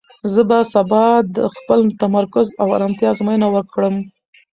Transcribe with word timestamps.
زه 0.33 0.41
به 0.49 0.59
سبا 0.73 1.05
د 1.35 1.37
خپل 1.55 1.79
تمرکز 2.01 2.47
او 2.61 2.67
ارامتیا 2.75 3.07
ازموینه 3.13 3.47
وکړم. 3.51 3.95